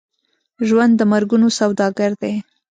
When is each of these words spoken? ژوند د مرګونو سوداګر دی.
ژوند 0.67 0.93
د 0.97 1.01
مرګونو 1.11 1.47
سوداګر 1.59 2.11
دی. 2.21 2.33